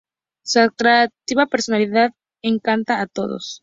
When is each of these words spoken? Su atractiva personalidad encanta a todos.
Su 0.43 0.59
atractiva 0.61 1.45
personalidad 1.45 2.11
encanta 2.41 3.01
a 3.01 3.05
todos. 3.05 3.59